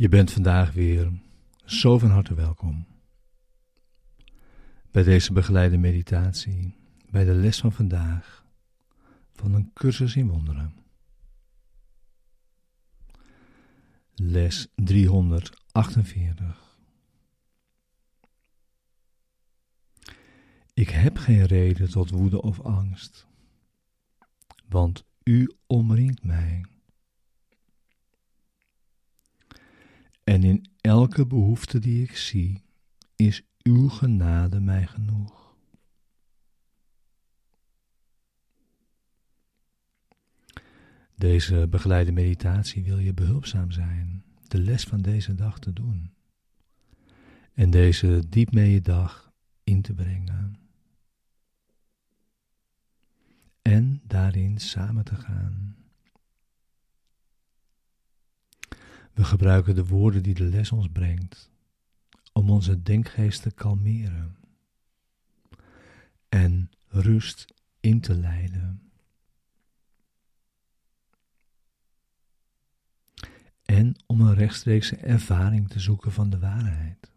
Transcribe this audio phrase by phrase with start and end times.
[0.00, 1.12] Je bent vandaag weer
[1.64, 2.86] zo van harte welkom
[4.90, 6.74] bij deze begeleide meditatie,
[7.10, 8.44] bij de les van vandaag
[9.32, 10.74] van een cursus in wonderen.
[14.14, 16.78] Les 348.
[20.74, 23.26] Ik heb geen reden tot woede of angst,
[24.68, 26.64] want u omringt mij.
[30.30, 32.62] En in elke behoefte die ik zie,
[33.16, 35.56] is uw genade mij genoeg.
[41.14, 46.10] Deze begeleide meditatie wil je behulpzaam zijn, de les van deze dag te doen.
[47.54, 49.32] En deze diep mee je dag
[49.64, 50.58] in te brengen.
[53.62, 55.69] En daarin samen te gaan.
[59.20, 61.50] We gebruiken de woorden die de les ons brengt
[62.32, 64.36] om onze denkgeest te kalmeren
[66.28, 68.90] en rust in te leiden.
[73.64, 77.12] En om een rechtstreekse ervaring te zoeken van de waarheid.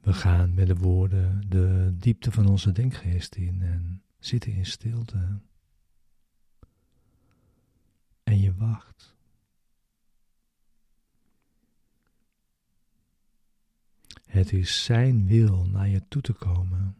[0.00, 5.40] We gaan met de woorden de diepte van onze denkgeest in en zitten in stilte
[8.26, 9.14] en je wacht.
[14.26, 16.96] Het is Zijn wil naar je toe te komen.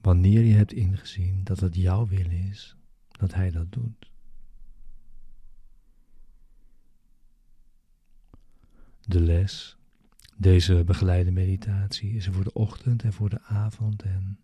[0.00, 2.76] Wanneer je hebt ingezien dat het jouw wil is,
[3.10, 4.10] dat Hij dat doet.
[9.00, 9.76] De les,
[10.36, 14.38] deze begeleide meditatie, is er voor de ochtend en voor de avond en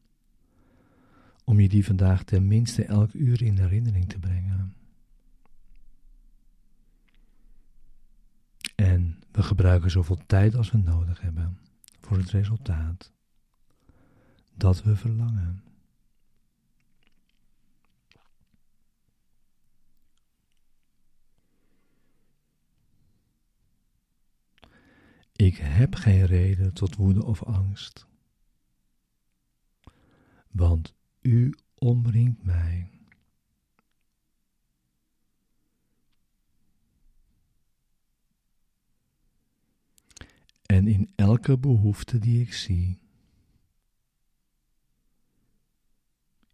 [1.44, 4.74] om je die vandaag tenminste elk uur in herinnering te brengen.
[8.74, 11.58] En we gebruiken zoveel tijd als we nodig hebben
[12.00, 13.12] voor het resultaat
[14.54, 15.62] dat we verlangen.
[25.36, 28.06] Ik heb geen reden tot woede of angst,
[30.50, 30.94] want
[31.24, 32.90] u omringt mij.
[40.66, 42.98] En in elke behoefte die ik zie,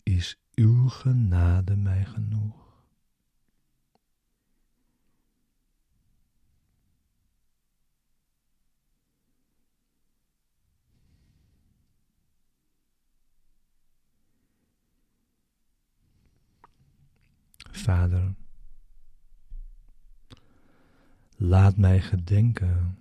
[0.03, 2.70] is uw genade mij genoeg.
[17.91, 18.35] Vader,
[21.37, 22.99] laat mij gedenken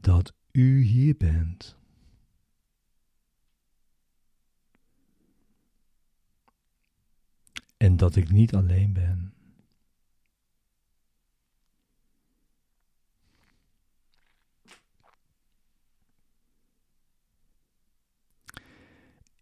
[0.00, 1.76] dat U hier bent.
[7.76, 9.32] En dat ik niet alleen ben.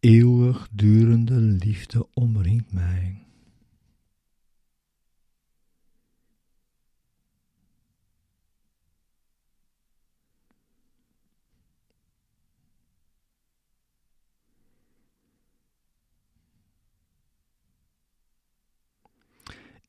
[0.00, 2.14] Eeuwigdurende liefde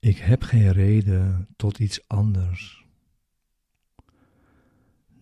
[0.08, 2.86] Ik heb geen reden tot iets anders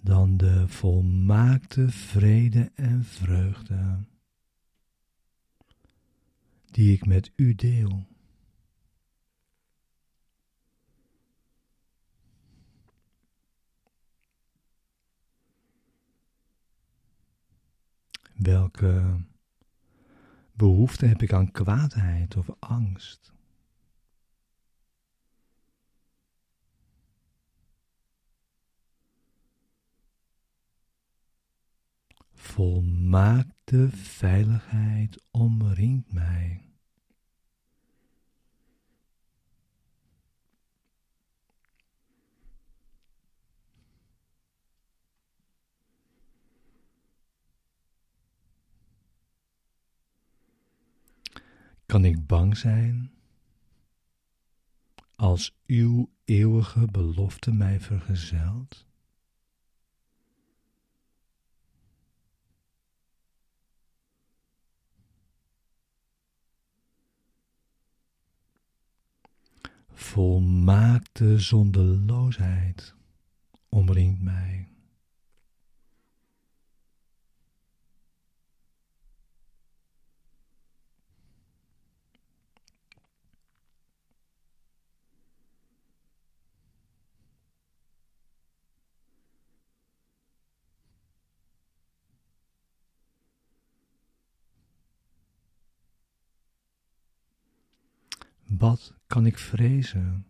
[0.03, 4.03] dan de volmaakte vrede en vreugde
[6.75, 8.05] die ik met u deel.
[18.33, 19.23] Welke
[20.53, 23.33] behoefte heb ik aan kwaadheid of angst?
[32.33, 36.64] Volmaakte veiligheid omringt mij.
[51.85, 53.11] kan ik bang zijn
[55.15, 58.85] als uw eeuwige belofte mij vergezelt?
[69.91, 72.95] Volmaakte zondeloosheid
[73.69, 74.74] omringt mij.
[98.57, 100.25] Wat kan ik vrezen?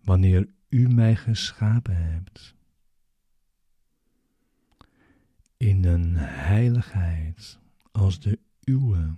[0.00, 2.54] Wanneer u mij geschapen hebt
[5.56, 7.58] in een heiligheid
[7.92, 9.14] als de uwe,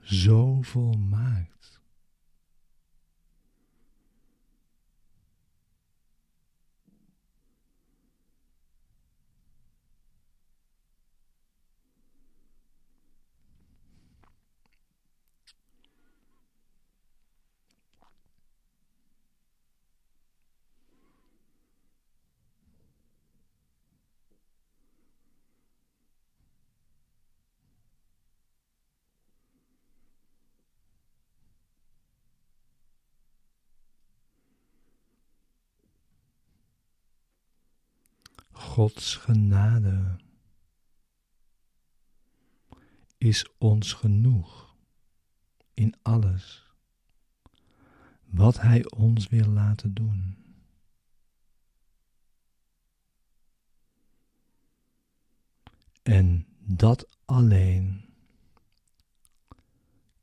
[0.00, 1.81] zo volmaakt.
[38.72, 40.16] Gods genade
[43.18, 44.76] is ons genoeg
[45.74, 46.72] in alles
[48.24, 50.36] wat Hij ons wil laten doen.
[56.02, 58.04] En dat alleen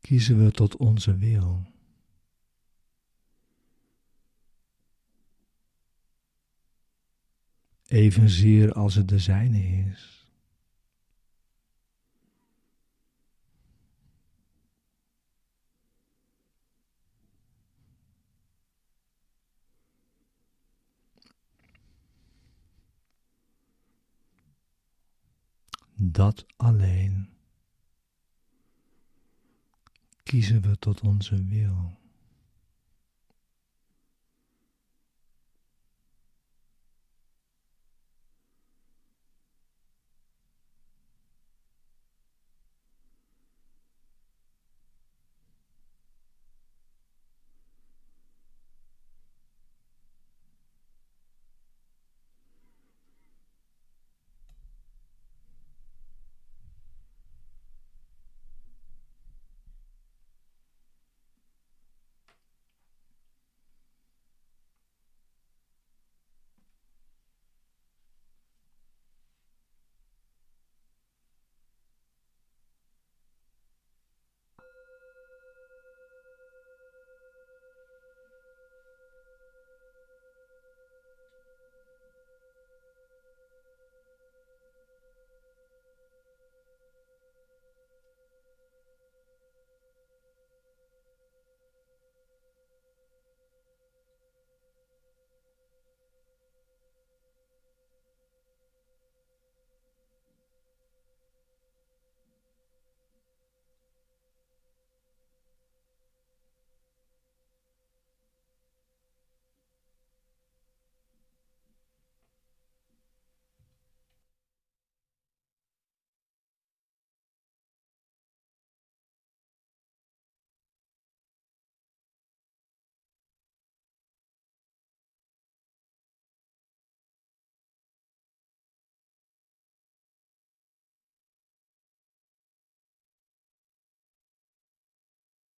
[0.01, 1.65] kiezen we tot onze wil.
[7.89, 10.19] Evenzeer als het de zijne is.
[26.01, 27.29] Dat alleen
[30.23, 31.98] kiezen we tot onze wil.